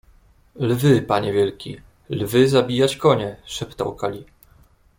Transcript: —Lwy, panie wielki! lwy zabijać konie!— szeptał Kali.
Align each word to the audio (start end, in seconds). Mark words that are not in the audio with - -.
—Lwy, 0.69 1.01
panie 1.01 1.33
wielki! 1.33 1.81
lwy 2.09 2.47
zabijać 2.49 2.97
konie!— 2.97 3.37
szeptał 3.45 3.95
Kali. 3.95 4.25